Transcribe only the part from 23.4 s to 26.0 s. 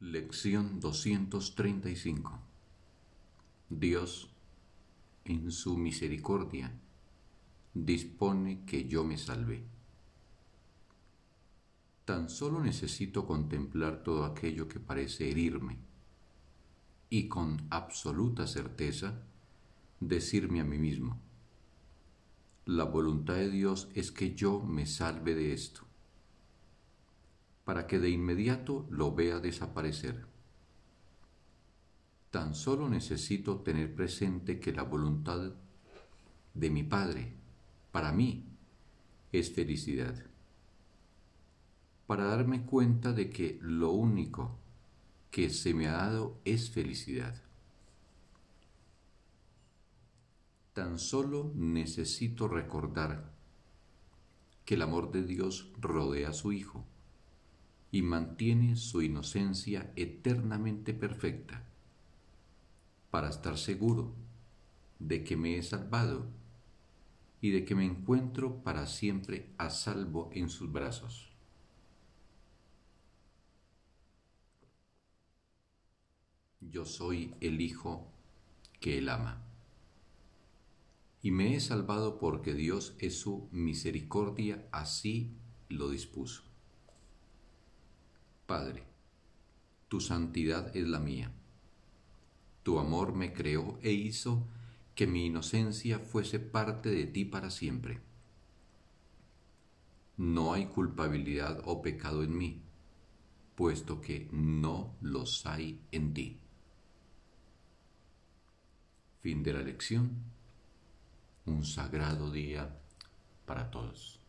Dios es que yo me salve de esto